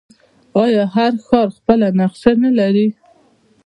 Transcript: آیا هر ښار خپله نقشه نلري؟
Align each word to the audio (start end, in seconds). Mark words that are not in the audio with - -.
آیا 0.63 0.83
هر 0.95 1.13
ښار 1.25 1.47
خپله 1.57 1.87
نقشه 1.99 2.31
نلري؟ 2.43 2.87